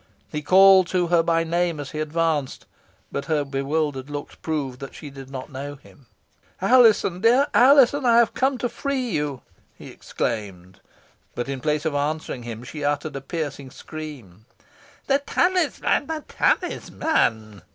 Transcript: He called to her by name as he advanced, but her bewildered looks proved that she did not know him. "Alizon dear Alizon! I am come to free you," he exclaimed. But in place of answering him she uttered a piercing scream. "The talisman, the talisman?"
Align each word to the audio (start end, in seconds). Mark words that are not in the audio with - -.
He 0.31 0.41
called 0.41 0.87
to 0.87 1.09
her 1.09 1.21
by 1.21 1.43
name 1.43 1.79
as 1.79 1.91
he 1.91 1.99
advanced, 1.99 2.65
but 3.11 3.25
her 3.25 3.45
bewildered 3.45 4.09
looks 4.09 4.33
proved 4.33 4.79
that 4.79 4.95
she 4.95 5.11
did 5.11 5.29
not 5.29 5.51
know 5.51 5.75
him. 5.75 6.07
"Alizon 6.59 7.21
dear 7.21 7.45
Alizon! 7.53 8.03
I 8.03 8.19
am 8.21 8.27
come 8.33 8.57
to 8.57 8.67
free 8.67 9.11
you," 9.11 9.43
he 9.77 9.89
exclaimed. 9.89 10.79
But 11.35 11.47
in 11.47 11.59
place 11.61 11.85
of 11.85 11.93
answering 11.93 12.41
him 12.41 12.63
she 12.63 12.83
uttered 12.83 13.15
a 13.15 13.21
piercing 13.21 13.69
scream. 13.69 14.47
"The 15.05 15.19
talisman, 15.19 16.07
the 16.07 16.23
talisman?" 16.27 17.61